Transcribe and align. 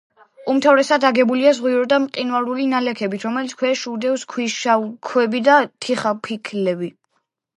უმთავრესად 0.51 1.03
აგებულია 1.09 1.51
ზღვიური 1.57 1.89
და 1.91 1.99
მყინვარული 2.05 2.65
ნალექებით, 2.71 3.27
რომლებსაც 3.27 3.53
ქვეშ 3.59 3.83
უდევს 3.93 4.25
ქვიშაქვები 4.35 5.43
და 5.49 5.59
თიხაფიქლები. 5.87 6.93